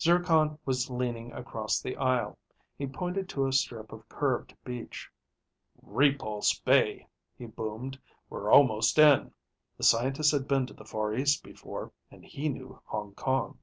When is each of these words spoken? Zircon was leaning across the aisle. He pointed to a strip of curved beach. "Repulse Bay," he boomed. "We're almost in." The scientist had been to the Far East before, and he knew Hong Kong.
Zircon 0.00 0.60
was 0.64 0.90
leaning 0.90 1.32
across 1.32 1.80
the 1.80 1.96
aisle. 1.96 2.38
He 2.78 2.86
pointed 2.86 3.28
to 3.30 3.48
a 3.48 3.52
strip 3.52 3.90
of 3.90 4.08
curved 4.08 4.54
beach. 4.64 5.10
"Repulse 5.82 6.56
Bay," 6.60 7.08
he 7.36 7.46
boomed. 7.46 7.98
"We're 8.30 8.48
almost 8.48 8.96
in." 9.00 9.32
The 9.76 9.82
scientist 9.82 10.30
had 10.30 10.46
been 10.46 10.66
to 10.68 10.72
the 10.72 10.84
Far 10.84 11.12
East 11.16 11.42
before, 11.42 11.90
and 12.12 12.24
he 12.24 12.48
knew 12.48 12.80
Hong 12.84 13.14
Kong. 13.16 13.58